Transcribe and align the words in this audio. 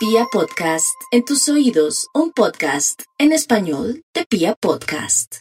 Pia 0.00 0.24
Podcast, 0.32 0.98
en 1.10 1.26
tus 1.26 1.46
oídos, 1.50 2.08
un 2.14 2.32
podcast 2.32 3.02
en 3.18 3.32
español 3.32 4.02
de 4.14 4.24
Pia 4.24 4.54
Podcast. 4.54 5.40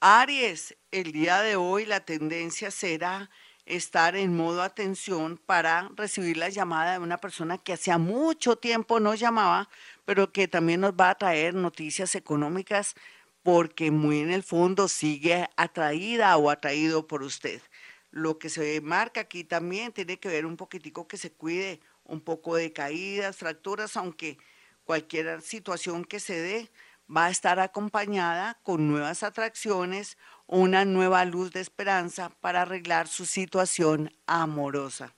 Aries, 0.00 0.76
el 0.90 1.12
día 1.12 1.42
de 1.42 1.54
hoy 1.54 1.86
la 1.86 2.00
tendencia 2.00 2.72
será 2.72 3.30
estar 3.66 4.16
en 4.16 4.36
modo 4.36 4.64
atención 4.64 5.40
para 5.46 5.92
recibir 5.94 6.38
la 6.38 6.48
llamada 6.48 6.94
de 6.94 6.98
una 6.98 7.18
persona 7.18 7.56
que 7.56 7.74
hacía 7.74 7.98
mucho 7.98 8.56
tiempo 8.56 8.98
no 8.98 9.14
llamaba, 9.14 9.68
pero 10.04 10.32
que 10.32 10.48
también 10.48 10.80
nos 10.80 10.94
va 10.94 11.10
a 11.10 11.14
traer 11.14 11.54
noticias 11.54 12.16
económicas 12.16 12.96
porque 13.44 13.92
muy 13.92 14.18
en 14.18 14.32
el 14.32 14.42
fondo 14.42 14.88
sigue 14.88 15.48
atraída 15.56 16.36
o 16.36 16.50
atraído 16.50 17.06
por 17.06 17.22
usted. 17.22 17.62
Lo 18.10 18.40
que 18.40 18.48
se 18.48 18.80
marca 18.80 19.20
aquí 19.20 19.44
también 19.44 19.92
tiene 19.92 20.18
que 20.18 20.28
ver 20.28 20.46
un 20.46 20.56
poquitico 20.56 21.06
que 21.06 21.16
se 21.16 21.30
cuide 21.30 21.80
un 22.10 22.20
poco 22.20 22.56
de 22.56 22.72
caídas, 22.72 23.36
fracturas, 23.36 23.96
aunque 23.96 24.36
cualquier 24.84 25.40
situación 25.42 26.04
que 26.04 26.20
se 26.20 26.40
dé 26.40 26.70
va 27.14 27.26
a 27.26 27.30
estar 27.30 27.58
acompañada 27.60 28.58
con 28.62 28.88
nuevas 28.88 29.22
atracciones 29.22 30.18
una 30.46 30.84
nueva 30.84 31.24
luz 31.24 31.52
de 31.52 31.60
esperanza 31.60 32.30
para 32.40 32.62
arreglar 32.62 33.06
su 33.08 33.26
situación 33.26 34.12
amorosa. 34.26 35.14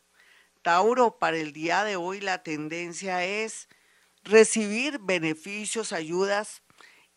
Tauro, 0.61 1.19
para 1.19 1.39
el 1.39 1.53
día 1.53 1.85
de 1.85 1.97
hoy 1.97 2.21
la 2.21 2.43
tendencia 2.43 3.25
es 3.25 3.69
recibir 4.23 4.99
beneficios, 5.01 5.93
ayudas 5.93 6.63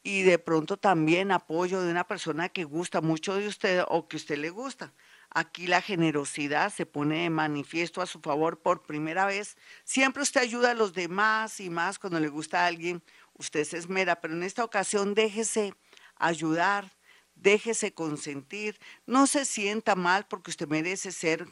y 0.02 0.24
de 0.24 0.40
pronto 0.40 0.78
también 0.78 1.32
apoyo 1.32 1.82
de 1.82 1.92
una 1.92 2.08
persona 2.08 2.50
que 2.50 2.64
gusta 2.64 3.02
mucho 3.02 3.36
de 3.36 3.48
usted 3.48 3.84
o 3.88 4.08
que 4.08 4.18
usted 4.18 4.38
le 4.38 4.50
gusta. 4.50 4.94
Aquí 5.38 5.68
la 5.68 5.82
generosidad 5.82 6.72
se 6.72 6.86
pone 6.86 7.24
de 7.24 7.30
manifiesto 7.30 8.02
a 8.02 8.06
su 8.06 8.22
favor 8.22 8.62
por 8.62 8.84
primera 8.84 9.26
vez. 9.26 9.58
Siempre 9.84 10.24
usted 10.24 10.40
ayuda 10.40 10.72
a 10.72 10.76
los 10.76 10.94
demás 10.94 11.60
y 11.60 11.70
más 11.70 12.00
cuando 12.00 12.22
le 12.22 12.30
gusta 12.30 12.62
a 12.64 12.68
alguien, 12.68 13.04
usted 13.34 13.66
se 13.66 13.78
esmera, 13.78 14.22
pero 14.22 14.34
en 14.34 14.44
esta 14.44 14.64
ocasión 14.64 15.14
déjese 15.14 15.74
ayudar, 16.16 16.90
déjese 17.36 17.94
consentir, 17.94 18.80
no 19.06 19.28
se 19.28 19.44
sienta 19.44 19.96
mal 19.96 20.26
porque 20.26 20.52
usted 20.52 20.70
merece 20.70 21.12
ser 21.12 21.46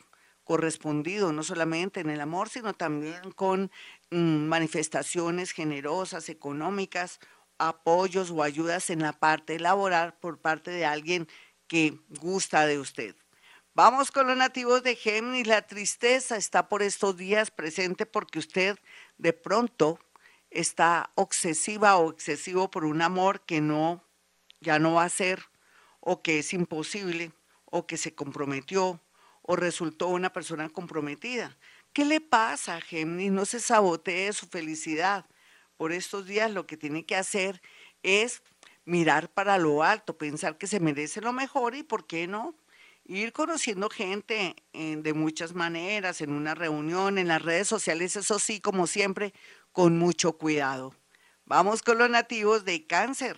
correspondido, 0.45 1.33
no 1.33 1.43
solamente 1.43 1.99
en 1.99 2.09
el 2.09 2.21
amor, 2.21 2.47
sino 2.47 2.73
también 2.73 3.33
con 3.35 3.69
mm, 4.11 4.45
manifestaciones 4.45 5.51
generosas, 5.51 6.29
económicas, 6.29 7.19
apoyos 7.57 8.31
o 8.31 8.43
ayudas 8.43 8.89
en 8.89 9.01
la 9.01 9.11
parte 9.11 9.59
laboral 9.59 10.13
por 10.21 10.39
parte 10.39 10.71
de 10.71 10.85
alguien 10.85 11.27
que 11.67 11.99
gusta 12.21 12.65
de 12.65 12.79
usted. 12.79 13.13
Vamos 13.75 14.11
con 14.11 14.27
los 14.27 14.37
nativos 14.37 14.83
de 14.83 14.95
Géminis. 14.95 15.47
La 15.47 15.63
tristeza 15.63 16.37
está 16.37 16.69
por 16.69 16.83
estos 16.83 17.17
días 17.17 17.49
presente 17.49 18.05
porque 18.05 18.37
usted 18.37 18.77
de 19.17 19.33
pronto 19.33 19.99
está 20.51 21.09
obsesiva 21.15 21.97
o 21.97 22.11
excesivo 22.11 22.69
por 22.69 22.85
un 22.85 23.01
amor 23.01 23.41
que 23.41 23.61
no, 23.61 24.03
ya 24.61 24.77
no 24.77 24.93
va 24.93 25.05
a 25.05 25.09
ser, 25.09 25.45
o 26.01 26.21
que 26.21 26.37
es 26.37 26.53
imposible, 26.53 27.31
o 27.65 27.87
que 27.87 27.97
se 27.97 28.13
comprometió, 28.13 29.01
o 29.41 29.55
resultó 29.55 30.09
una 30.09 30.31
persona 30.31 30.69
comprometida. 30.69 31.57
¿Qué 31.93 32.05
le 32.05 32.21
pasa, 32.21 32.79
Géminis? 32.79 33.31
No 33.31 33.45
se 33.45 33.59
sabotee 33.59 34.33
su 34.33 34.45
felicidad. 34.45 35.25
Por 35.77 35.93
estos 35.93 36.27
días 36.27 36.51
lo 36.51 36.67
que 36.67 36.77
tiene 36.77 37.07
que 37.07 37.15
hacer 37.15 37.59
es 38.03 38.43
mirar 38.85 39.29
para 39.29 39.57
lo 39.57 39.81
alto, 39.81 40.15
pensar 40.15 40.59
que 40.59 40.67
se 40.67 40.79
merece 40.79 41.21
lo 41.21 41.33
mejor 41.33 41.73
y, 41.73 41.81
¿por 41.81 42.05
qué 42.05 42.27
no? 42.27 42.53
Ir 43.05 43.33
conociendo 43.33 43.89
gente 43.89 44.55
eh, 44.73 44.95
de 44.97 45.13
muchas 45.13 45.53
maneras, 45.53 46.21
en 46.21 46.31
una 46.31 46.55
reunión, 46.55 47.17
en 47.17 47.27
las 47.27 47.41
redes 47.41 47.67
sociales, 47.67 48.15
eso 48.15 48.39
sí, 48.39 48.59
como 48.59 48.87
siempre, 48.87 49.33
con 49.71 49.97
mucho 49.97 50.37
cuidado. 50.37 50.95
Vamos 51.45 51.81
con 51.81 51.97
los 51.97 52.09
nativos 52.09 52.63
de 52.65 52.85
cáncer. 52.87 53.37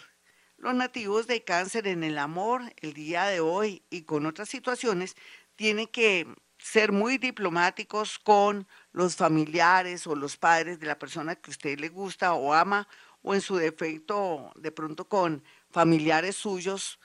Los 0.58 0.75
nativos 0.75 1.27
de 1.27 1.43
cáncer 1.43 1.88
en 1.88 2.03
el 2.03 2.17
amor, 2.17 2.61
el 2.77 2.93
día 2.93 3.25
de 3.25 3.39
hoy 3.39 3.83
y 3.89 4.03
con 4.03 4.26
otras 4.26 4.49
situaciones, 4.49 5.15
tienen 5.55 5.87
que 5.87 6.27
ser 6.58 6.92
muy 6.92 7.17
diplomáticos 7.17 8.20
con 8.20 8.67
los 8.92 9.15
familiares 9.15 10.08
o 10.08 10.15
los 10.15 10.37
padres 10.37 10.80
de 10.80 10.87
la 10.87 10.97
persona 10.97 11.36
que 11.36 11.52
usted 11.52 11.80
le 11.80 11.89
gusta 11.89 12.33
o 12.33 12.53
ama, 12.53 12.87
o 13.21 13.33
en 13.33 13.42
su 13.42 13.58
defecto, 13.58 14.52
de 14.55 14.71
pronto 14.71 15.09
con 15.09 15.43
familiares 15.71 16.36
suyos, 16.36 16.99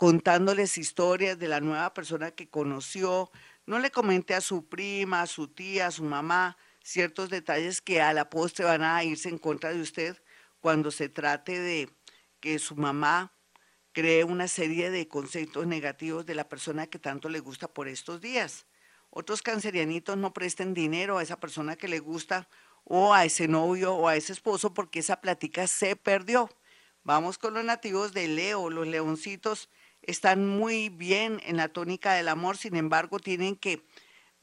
contándoles 0.00 0.78
historias 0.78 1.38
de 1.38 1.46
la 1.46 1.60
nueva 1.60 1.92
persona 1.92 2.30
que 2.30 2.48
conoció. 2.48 3.30
No 3.66 3.78
le 3.78 3.90
comente 3.90 4.32
a 4.32 4.40
su 4.40 4.66
prima, 4.66 5.20
a 5.20 5.26
su 5.26 5.48
tía, 5.48 5.88
a 5.88 5.90
su 5.90 6.04
mamá 6.04 6.56
ciertos 6.82 7.28
detalles 7.28 7.82
que 7.82 8.00
a 8.00 8.14
la 8.14 8.30
postre 8.30 8.64
van 8.64 8.82
a 8.82 9.04
irse 9.04 9.28
en 9.28 9.36
contra 9.36 9.74
de 9.74 9.82
usted 9.82 10.16
cuando 10.58 10.90
se 10.90 11.10
trate 11.10 11.60
de 11.60 11.90
que 12.40 12.58
su 12.58 12.76
mamá 12.76 13.34
cree 13.92 14.24
una 14.24 14.48
serie 14.48 14.90
de 14.90 15.06
conceptos 15.06 15.66
negativos 15.66 16.24
de 16.24 16.34
la 16.34 16.48
persona 16.48 16.86
que 16.86 16.98
tanto 16.98 17.28
le 17.28 17.40
gusta 17.40 17.68
por 17.68 17.86
estos 17.86 18.22
días. 18.22 18.64
Otros 19.10 19.42
cancerianitos 19.42 20.16
no 20.16 20.32
presten 20.32 20.72
dinero 20.72 21.18
a 21.18 21.22
esa 21.22 21.38
persona 21.38 21.76
que 21.76 21.88
le 21.88 21.98
gusta 21.98 22.48
o 22.84 23.12
a 23.12 23.26
ese 23.26 23.48
novio 23.48 23.92
o 23.96 24.08
a 24.08 24.16
ese 24.16 24.32
esposo 24.32 24.72
porque 24.72 25.00
esa 25.00 25.20
plática 25.20 25.66
se 25.66 25.94
perdió. 25.94 26.48
Vamos 27.02 27.36
con 27.36 27.52
los 27.52 27.64
nativos 27.64 28.14
de 28.14 28.28
Leo, 28.28 28.70
los 28.70 28.86
leoncitos 28.86 29.68
están 30.10 30.46
muy 30.46 30.88
bien 30.88 31.40
en 31.46 31.56
la 31.56 31.68
tónica 31.68 32.14
del 32.14 32.28
amor, 32.28 32.56
sin 32.56 32.76
embargo, 32.76 33.18
tienen 33.18 33.56
que 33.56 33.84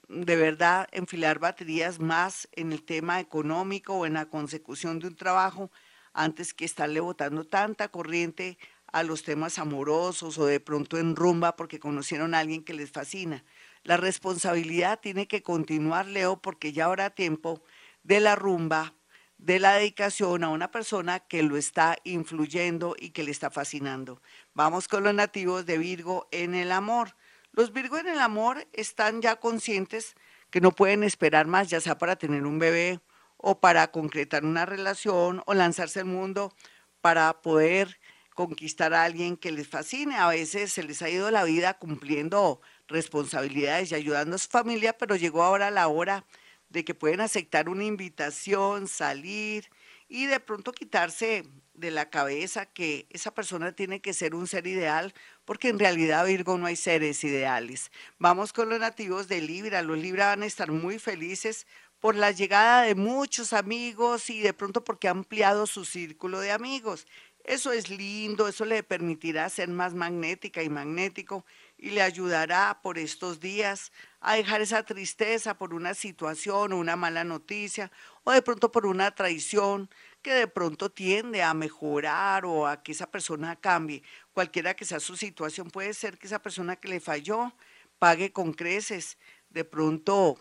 de 0.07 0.35
verdad 0.37 0.87
enfilar 0.91 1.39
baterías 1.39 1.99
más 1.99 2.47
en 2.53 2.71
el 2.71 2.83
tema 2.83 3.19
económico 3.19 3.93
o 3.93 4.05
en 4.05 4.13
la 4.13 4.29
consecución 4.29 4.99
de 4.99 5.07
un 5.07 5.15
trabajo 5.15 5.69
antes 6.13 6.53
que 6.53 6.65
estarle 6.65 7.01
botando 7.01 7.43
tanta 7.43 7.89
corriente 7.89 8.57
a 8.91 9.03
los 9.03 9.23
temas 9.23 9.59
amorosos 9.59 10.37
o 10.37 10.45
de 10.45 10.61
pronto 10.61 10.97
en 10.97 11.15
rumba 11.15 11.57
porque 11.57 11.79
conocieron 11.79 12.33
a 12.33 12.39
alguien 12.39 12.63
que 12.63 12.73
les 12.73 12.91
fascina. 12.91 13.43
La 13.83 13.97
responsabilidad 13.97 14.99
tiene 15.01 15.27
que 15.27 15.43
continuar, 15.43 16.07
Leo, 16.07 16.41
porque 16.41 16.71
ya 16.71 16.85
habrá 16.85 17.09
tiempo 17.09 17.61
de 18.03 18.21
la 18.21 18.35
rumba, 18.35 18.93
de 19.37 19.59
la 19.59 19.73
dedicación 19.73 20.43
a 20.43 20.49
una 20.49 20.71
persona 20.71 21.19
que 21.19 21.43
lo 21.43 21.57
está 21.57 21.97
influyendo 22.03 22.95
y 22.97 23.11
que 23.11 23.23
le 23.23 23.31
está 23.31 23.51
fascinando. 23.51 24.21
Vamos 24.53 24.87
con 24.87 25.03
los 25.03 25.13
nativos 25.13 25.65
de 25.65 25.77
Virgo 25.77 26.27
en 26.31 26.55
el 26.55 26.71
amor. 26.71 27.15
Los 27.51 27.71
Virgo 27.71 27.97
en 27.97 28.07
el 28.07 28.19
amor 28.19 28.67
están 28.73 29.21
ya 29.21 29.37
conscientes 29.37 30.15
que 30.49 30.61
no 30.61 30.71
pueden 30.71 31.03
esperar 31.03 31.47
más, 31.47 31.69
ya 31.69 31.81
sea 31.81 31.97
para 31.97 32.15
tener 32.15 32.45
un 32.45 32.59
bebé 32.59 32.99
o 33.37 33.59
para 33.59 33.91
concretar 33.91 34.43
una 34.43 34.65
relación 34.65 35.43
o 35.45 35.53
lanzarse 35.53 35.99
al 35.99 36.05
mundo 36.05 36.53
para 37.01 37.41
poder 37.41 37.99
conquistar 38.33 38.93
a 38.93 39.03
alguien 39.03 39.37
que 39.37 39.51
les 39.51 39.67
fascine. 39.67 40.15
A 40.17 40.27
veces 40.27 40.71
se 40.71 40.83
les 40.83 41.01
ha 41.01 41.09
ido 41.09 41.31
la 41.31 41.43
vida 41.43 41.75
cumpliendo 41.75 42.61
responsabilidades 42.87 43.91
y 43.91 43.95
ayudando 43.95 44.35
a 44.35 44.39
su 44.39 44.49
familia, 44.49 44.97
pero 44.97 45.15
llegó 45.15 45.43
ahora 45.43 45.71
la 45.71 45.87
hora 45.87 46.25
de 46.69 46.83
que 46.83 46.95
pueden 46.95 47.21
aceptar 47.21 47.69
una 47.69 47.83
invitación, 47.83 48.87
salir 48.87 49.69
y 50.09 50.25
de 50.25 50.39
pronto 50.39 50.71
quitarse 50.71 51.43
de 51.73 51.91
la 51.91 52.09
cabeza 52.09 52.65
que 52.65 53.05
esa 53.09 53.33
persona 53.33 53.71
tiene 53.71 54.01
que 54.01 54.13
ser 54.13 54.33
un 54.33 54.47
ser 54.47 54.65
ideal, 54.65 55.13
porque 55.45 55.69
en 55.69 55.79
realidad 55.79 56.25
Virgo 56.25 56.57
no 56.57 56.65
hay 56.65 56.75
seres 56.75 57.23
ideales. 57.23 57.91
Vamos 58.17 58.51
con 58.51 58.69
los 58.69 58.79
nativos 58.79 59.27
de 59.27 59.41
Libra. 59.41 59.83
Los 59.83 59.99
Libra 59.99 60.27
van 60.27 60.43
a 60.43 60.47
estar 60.47 60.71
muy 60.71 60.97
felices 60.97 61.67
por 61.99 62.15
la 62.15 62.31
llegada 62.31 62.83
de 62.83 62.95
muchos 62.95 63.53
amigos 63.53 64.29
y 64.29 64.39
de 64.39 64.53
pronto 64.53 64.83
porque 64.83 65.07
ha 65.07 65.11
ampliado 65.11 65.67
su 65.67 65.85
círculo 65.85 66.39
de 66.39 66.51
amigos. 66.51 67.05
Eso 67.43 67.71
es 67.71 67.89
lindo, 67.89 68.47
eso 68.47 68.65
le 68.65 68.83
permitirá 68.83 69.47
ser 69.49 69.69
más 69.69 69.93
magnética 69.93 70.63
y 70.63 70.69
magnético 70.69 71.45
y 71.77 71.91
le 71.91 72.01
ayudará 72.01 72.79
por 72.83 72.97
estos 72.97 73.39
días 73.39 73.91
a 74.27 74.35
dejar 74.35 74.59
esa 74.59 74.83
tristeza 74.83 75.57
por 75.57 75.73
una 75.73 75.93
situación 75.93 76.73
o 76.73 76.77
una 76.77 76.97
mala 76.97 77.23
noticia 77.23 77.93
o 78.25 78.33
de 78.33 78.41
pronto 78.41 78.73
por 78.73 78.85
una 78.85 79.15
traición 79.15 79.89
que 80.21 80.33
de 80.33 80.47
pronto 80.47 80.91
tiende 80.91 81.43
a 81.43 81.53
mejorar 81.53 82.45
o 82.45 82.67
a 82.67 82.83
que 82.83 82.91
esa 82.91 83.09
persona 83.09 83.55
cambie. 83.55 84.03
Cualquiera 84.33 84.73
que 84.73 84.83
sea 84.83 84.99
su 84.99 85.15
situación, 85.15 85.71
puede 85.71 85.93
ser 85.93 86.17
que 86.17 86.27
esa 86.27 86.41
persona 86.41 86.75
que 86.75 86.89
le 86.89 86.99
falló 86.99 87.53
pague 87.99 88.33
con 88.33 88.51
creces 88.51 89.17
de 89.49 89.63
pronto 89.63 90.37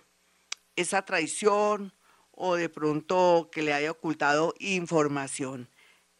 esa 0.74 1.02
traición 1.02 1.92
o 2.32 2.56
de 2.56 2.68
pronto 2.68 3.50
que 3.52 3.62
le 3.62 3.72
haya 3.72 3.92
ocultado 3.92 4.52
información. 4.58 5.70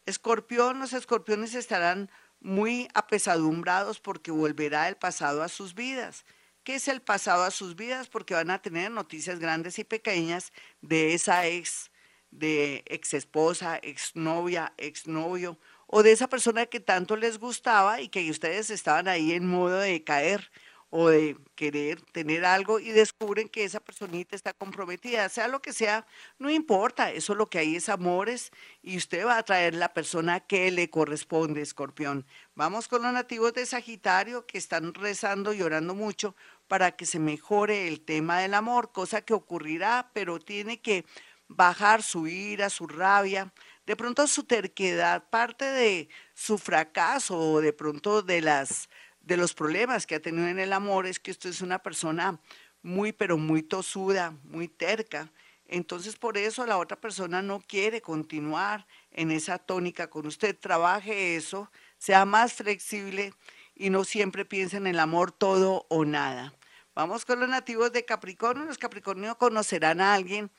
Escorpión, 0.06 0.79
los 0.79 0.93
escorpiones 0.93 1.56
estarán 1.56 2.12
muy 2.38 2.87
apesadumbrados 2.94 3.99
porque 3.99 4.31
volverá 4.31 4.87
el 4.87 4.94
pasado 4.94 5.43
a 5.43 5.49
sus 5.49 5.75
vidas. 5.75 6.25
¿Qué 6.67 6.75
es 6.75 6.89
el 6.89 7.01
pasado 7.01 7.45
a 7.45 7.53
sus 7.53 7.77
vidas? 7.77 8.09
Porque 8.09 8.35
van 8.35 8.51
a 8.51 8.61
tener 8.61 8.91
noticias 8.91 9.39
grandes 9.39 9.79
y 9.79 9.85
pequeñas 9.85 10.53
de 10.81 11.15
esa 11.15 11.47
ex, 11.47 11.93
de 12.33 12.83
ex 12.87 13.15
esposa, 13.15 13.79
ex 13.81 14.17
novia, 14.17 14.75
ex 14.77 15.07
novio, 15.07 15.61
o 15.87 16.03
de 16.03 16.11
esa 16.11 16.27
persona 16.29 16.67
que 16.67 16.81
tanto 16.81 17.15
les 17.15 17.39
gustaba 17.39 18.01
y 18.01 18.09
que 18.09 18.29
ustedes 18.29 18.71
estaban 18.71 19.07
ahí 19.07 19.31
en 19.31 19.47
modo 19.47 19.79
de 19.79 20.03
caer 20.03 20.51
o 20.91 21.09
de 21.09 21.37
querer 21.57 22.01
tener 22.01 22.45
algo 22.45 22.79
y 22.79 22.91
descubren 22.91 23.49
que 23.49 23.65
esa 23.65 23.81
personita 23.81 24.37
está 24.37 24.53
comprometida, 24.53 25.29
sea 25.29 25.49
lo 25.49 25.61
que 25.61 25.73
sea, 25.73 26.07
no 26.39 26.49
importa, 26.49 27.11
eso 27.13 27.35
lo 27.35 27.51
que 27.51 27.59
hay 27.59 27.77
es 27.77 27.89
amores 27.89 28.51
y 28.83 28.97
usted 28.97 29.27
va 29.27 29.37
a 29.39 29.43
traer 29.43 29.75
la 29.75 29.93
persona 29.93 30.41
que 30.41 30.71
le 30.71 30.89
corresponde, 30.89 31.61
escorpión. 31.61 32.25
Vamos 32.55 32.89
con 32.89 33.03
los 33.03 33.13
nativos 33.13 33.53
de 33.55 33.67
Sagitario 33.67 34.47
que 34.47 34.59
están 34.59 34.95
rezando 34.95 35.53
y 35.53 35.63
orando 35.63 35.95
mucho 35.95 36.37
para 36.69 36.93
que 36.93 37.07
se 37.07 37.19
mejore 37.19 37.89
el 37.89 38.01
tema 38.01 38.41
del 38.41 38.55
amor, 38.55 38.93
cosa 38.93 39.23
que 39.23 39.35
ocurrirá, 39.35 40.11
pero 40.13 40.39
tiene 40.39 40.81
que 40.81 41.05
bajar 41.49 42.03
su 42.03 42.27
ira, 42.27 42.71
su 42.71 42.87
rabia, 42.87 43.53
de 43.87 43.97
pronto 43.97 44.27
su 44.27 44.45
terquedad, 44.45 45.29
parte 45.31 45.65
de 45.65 46.09
su 46.35 46.59
fracaso 46.59 47.39
o 47.39 47.61
de 47.61 47.73
pronto 47.73 48.23
de 48.23 48.41
las 48.41 48.89
de 49.27 49.37
los 49.37 49.55
problemas 49.55 50.07
que 50.07 50.15
ha 50.15 50.23
tenido 50.23 50.47
en 50.47 50.61
el 50.61 50.73
amor 50.73 51.05
es 51.05 51.19
que 51.19 51.33
usted 51.33 51.51
es 51.51 51.61
una 51.61 51.81
persona 51.81 52.41
muy, 52.83 53.13
pero 53.13 53.37
muy 53.37 53.63
tosuda, 53.63 54.31
muy 54.45 54.69
terca. 54.69 55.33
Entonces, 55.67 56.15
por 56.15 56.39
eso 56.39 56.65
la 56.65 56.79
otra 56.79 57.01
persona 57.01 57.43
no 57.43 57.61
quiere 57.61 58.01
continuar 58.01 58.87
en 59.11 59.33
esa 59.33 59.59
tónica 59.59 60.09
con 60.09 60.27
usted. 60.27 60.57
Trabaje 60.57 61.35
eso, 61.35 61.73
sea 61.99 62.25
más 62.25 62.53
flexible 62.53 63.35
y 63.76 63.90
no 63.90 64.05
siempre 64.05 64.44
piense 64.44 64.78
en 64.78 64.87
el 64.87 64.99
amor 64.99 65.31
todo 65.31 65.87
o 65.88 66.05
nada. 66.05 66.55
Vamos 66.94 67.25
con 67.25 67.38
los 67.38 67.49
nativos 67.49 67.93
de 67.93 68.05
Capricornio. 68.05 68.64
Los 68.64 68.78
Capricornios 68.78 69.37
conocerán 69.37 70.00
a 70.00 70.14
alguien 70.14 70.50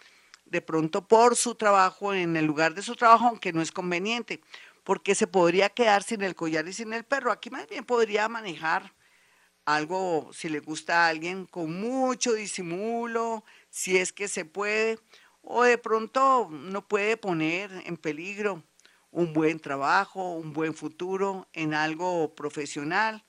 de 0.45 0.61
pronto 0.61 1.07
por 1.07 1.35
su 1.35 1.55
trabajo, 1.55 2.13
en 2.13 2.37
el 2.37 2.45
lugar 2.45 2.73
de 2.73 2.81
su 2.81 2.95
trabajo, 2.95 3.27
aunque 3.27 3.51
no 3.51 3.61
es 3.61 3.71
conveniente 3.71 4.39
porque 4.87 5.15
se 5.15 5.27
podría 5.27 5.67
quedar 5.67 6.01
sin 6.01 6.21
el 6.21 6.33
collar 6.33 6.65
y 6.65 6.71
sin 6.71 6.93
el 6.93 7.03
perro. 7.03 7.33
Aquí 7.33 7.49
más 7.49 7.67
bien 7.67 7.83
podría 7.83 8.29
manejar 8.29 8.93
algo, 9.65 10.29
si 10.31 10.47
le 10.47 10.61
gusta 10.61 11.03
a 11.03 11.09
alguien, 11.09 11.45
con 11.45 11.77
mucho 11.81 12.31
disimulo, 12.31 13.43
si 13.69 13.97
es 13.97 14.13
que 14.13 14.29
se 14.29 14.45
puede, 14.45 14.97
o 15.41 15.63
de 15.63 15.77
pronto 15.77 16.47
no 16.49 16.87
puede 16.87 17.17
poner 17.17 17.69
en 17.85 17.97
peligro 17.97 18.63
un 19.11 19.33
buen 19.33 19.59
trabajo, 19.59 20.33
un 20.33 20.53
buen 20.53 20.73
futuro 20.73 21.47
en 21.53 21.73
algo 21.73 22.35
profesional 22.35 23.23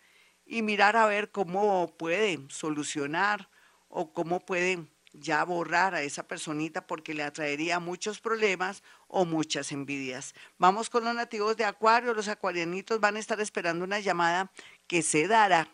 y 0.45 0.63
mirar 0.63 0.97
a 0.97 1.07
ver 1.07 1.31
cómo 1.31 1.95
puede 1.97 2.39
solucionar 2.49 3.49
o 3.89 4.13
cómo 4.13 4.41
puede 4.41 4.87
ya 5.13 5.45
borrar 5.45 5.95
a 5.95 6.03
esa 6.03 6.27
personita 6.27 6.87
porque 6.87 7.15
le 7.15 7.23
atraería 7.23 7.81
muchos 7.81 8.21
problemas 8.21 8.83
o 9.07 9.25
muchas 9.25 9.73
envidias. 9.73 10.35
Vamos 10.59 10.91
con 10.91 11.05
los 11.05 11.15
nativos 11.15 11.57
de 11.57 11.65
Acuario. 11.65 12.15
Los 12.15 12.29
acuarianitos 12.29 13.01
van 13.01 13.17
a 13.17 13.21
estar 13.21 13.41
esperando 13.41 13.85
una 13.85 14.01
llamada 14.01 14.51
que 14.87 15.03
se 15.03 15.27
dará, 15.27 15.69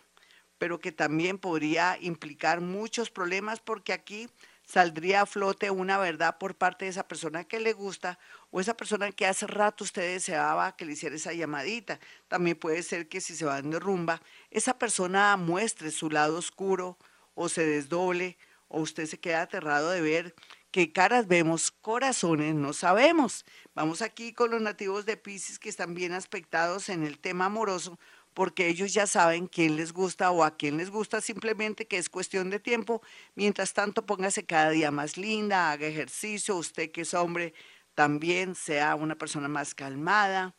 pero 0.59 0.79
que 0.79 0.93
también 0.93 1.39
podría 1.39 1.99
implicar 2.01 2.61
muchos 2.61 3.11
problemas 3.11 3.61
porque 3.61 3.93
aquí 3.93 4.29
saldría 4.65 5.23
a 5.23 5.27
flote 5.27 5.71
una 5.71 5.99
verdad 5.99 6.39
por 6.39 6.55
parte 6.55 6.85
de 6.85 6.91
esa 6.91 7.07
persona 7.07 7.45
que 7.45 7.61
le 7.61 7.73
gusta 7.73 8.19
o 8.51 8.61
esa 8.61 8.77
persona 8.77 9.13
que 9.13 9.27
hace 9.27 9.47
rato 9.47 9.85
usted 9.85 10.15
deseaba 10.15 10.77
que 10.77 10.85
le 10.85 10.93
hiciera 10.93 11.17
esa 11.17 11.33
llamadita. 11.33 12.01
También 12.29 12.59
puede 12.59 12.83
ser 12.83 13.09
que 13.09 13.21
si 13.21 13.37
se 13.37 13.45
van 13.45 13.71
de 13.71 13.79
rumba, 13.79 14.23
esa 14.51 14.79
persona 14.79 15.37
muestre 15.37 15.91
su 15.91 16.11
lado 16.11 16.39
oscuro 16.39 16.99
o 17.35 17.49
se 17.49 17.67
desdoble 17.67 18.39
o 18.69 18.81
usted 18.81 19.07
se 19.07 19.21
queda 19.21 19.43
aterrado 19.43 19.91
de 19.91 20.01
ver 20.01 20.35
qué 20.71 20.93
caras 20.93 21.29
vemos, 21.29 21.71
corazones 21.71 22.55
no 22.55 22.73
sabemos. 22.73 23.45
Vamos 23.75 24.03
aquí 24.03 24.33
con 24.33 24.51
los 24.51 24.61
nativos 24.61 25.07
de 25.07 25.17
Pisces 25.17 25.59
que 25.59 25.69
están 25.69 25.95
bien 25.95 26.13
aspectados 26.13 26.89
en 26.89 27.05
el 27.05 27.19
tema 27.19 27.45
amoroso, 27.45 27.99
porque 28.35 28.69
ellos 28.69 28.93
ya 28.93 29.07
saben 29.07 29.47
quién 29.47 29.77
les 29.77 29.93
gusta 29.93 30.31
o 30.31 30.45
a 30.45 30.57
quién 30.57 30.77
les 30.77 30.91
gusta, 30.91 31.21
simplemente 31.21 31.87
que 31.87 31.99
es 31.99 32.09
cuestión 32.09 32.51
de 32.51 32.61
tiempo. 32.61 33.01
Mientras 33.35 33.73
tanto, 33.73 34.05
póngase 34.05 34.45
cada 34.45 34.71
día 34.71 34.91
más 34.91 35.17
linda, 35.17 35.71
haga 35.73 35.87
ejercicio, 35.87 36.57
usted 36.57 36.91
que 36.91 37.03
es 37.03 37.15
hombre 37.15 37.55
también 37.95 38.55
sea 38.57 38.97
una 38.97 39.15
persona 39.17 39.49
más 39.49 39.75
calmada, 39.75 40.55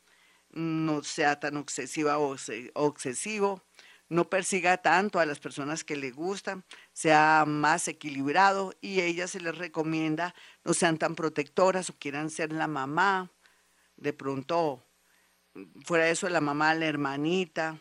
no 0.52 1.04
sea 1.04 1.40
tan 1.40 1.58
obsesiva 1.58 2.18
o 2.18 2.36
obsesivo 2.74 3.62
no 4.10 4.30
persiga 4.30 4.78
tanto 4.78 5.20
a 5.20 5.26
las 5.26 5.40
personas 5.40 5.84
que 5.84 5.96
le 5.96 6.12
gustan, 6.12 6.64
sea 6.94 7.46
más 7.48 7.88
equilibrado 7.88 8.74
y 8.82 9.02
ella 9.02 9.28
se 9.28 9.40
les 9.40 9.58
recomienda 9.58 10.36
no 10.64 10.74
sean 10.74 10.98
tan 10.98 11.16
protectoras 11.16 11.90
o 11.90 11.98
quieran 11.98 12.30
ser 12.30 12.52
la 12.52 12.68
mamá, 12.68 13.32
de 13.98 14.14
pronto 14.14 14.85
fuera 15.84 16.06
de 16.06 16.12
eso 16.12 16.30
la 16.30 16.42
mamá, 16.42 16.74
la 16.74 16.86
hermanita, 16.86 17.80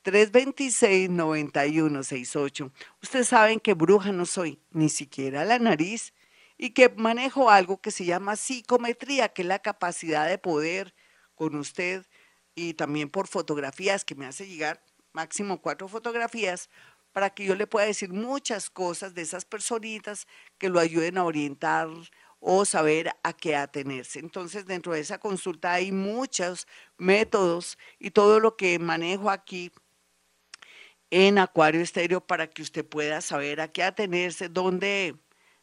313-326-9168. 0.04 2.72
Ustedes 3.02 3.28
saben 3.28 3.60
que 3.60 3.74
bruja 3.74 4.12
no 4.12 4.26
soy, 4.26 4.60
ni 4.72 4.90
siquiera 4.90 5.46
la 5.46 5.60
nariz, 5.60 6.14
y 6.58 6.72
que 6.72 6.90
manejo 6.90 7.50
algo 7.50 7.82
que 7.82 7.92
se 7.92 8.06
llama 8.06 8.36
psicometría, 8.36 9.30
que 9.30 9.42
es 9.42 9.48
la 9.48 9.60
capacidad 9.60 10.28
de 10.28 10.38
poder 10.38 10.94
con 11.36 11.56
usted 11.56 12.06
y 12.54 12.74
también 12.76 13.10
por 13.10 13.28
fotografías 13.28 14.06
que 14.06 14.16
me 14.16 14.28
hace 14.28 14.48
llegar 14.48 14.84
máximo 15.14 15.62
cuatro 15.62 15.88
fotografías, 15.88 16.70
para 17.12 17.30
que 17.30 17.46
yo 17.46 17.56
le 17.56 17.68
pueda 17.68 17.86
decir 17.86 18.14
muchas 18.14 18.70
cosas 18.70 19.14
de 19.14 19.24
esas 19.24 19.46
personitas 19.46 20.28
que 20.58 20.70
lo 20.70 20.80
ayuden 20.80 21.18
a 21.18 21.26
orientar 21.26 21.90
o 22.40 22.66
saber 22.66 23.12
a 23.24 23.34
qué 23.34 23.56
atenerse. 23.56 24.20
Entonces, 24.20 24.66
dentro 24.66 24.94
de 24.94 25.02
esa 25.02 25.20
consulta 25.20 25.74
hay 25.74 25.92
muchos 25.92 26.68
métodos 26.98 27.78
y 28.00 28.12
todo 28.12 28.40
lo 28.40 28.56
que 28.56 28.80
manejo 28.80 29.30
aquí 29.30 29.72
en 31.12 31.38
Acuario 31.38 31.82
Estéreo 31.82 32.22
para 32.26 32.48
que 32.48 32.62
usted 32.62 32.86
pueda 32.86 33.22
saber 33.22 33.62
a 33.62 33.68
qué 33.68 33.84
atenerse, 33.84 34.50
dónde 34.50 35.16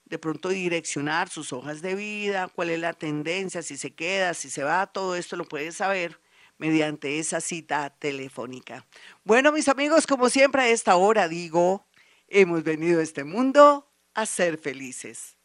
de 0.04 0.18
pronto 0.18 0.50
direccionar 0.50 1.28
sus 1.28 1.52
hojas 1.52 1.82
de 1.82 1.94
vida, 1.94 2.48
cuál 2.48 2.70
es 2.70 2.78
la 2.78 2.92
tendencia, 2.92 3.62
si 3.62 3.76
se 3.76 3.94
queda, 3.94 4.34
si 4.34 4.50
se 4.50 4.62
va, 4.62 4.86
todo 4.86 5.16
esto 5.16 5.36
lo 5.36 5.44
puede 5.44 5.72
saber 5.72 6.20
mediante 6.58 7.18
esa 7.18 7.40
cita 7.40 7.90
telefónica. 7.90 8.86
Bueno, 9.24 9.52
mis 9.52 9.68
amigos, 9.68 10.06
como 10.06 10.28
siempre 10.28 10.62
a 10.62 10.68
esta 10.68 10.96
hora 10.96 11.28
digo, 11.28 11.86
hemos 12.26 12.62
venido 12.62 13.00
a 13.00 13.02
este 13.02 13.24
mundo 13.24 13.90
a 14.14 14.26
ser 14.26 14.58
felices. 14.58 15.37